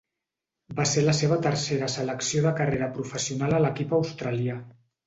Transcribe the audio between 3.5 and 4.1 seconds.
a l'equip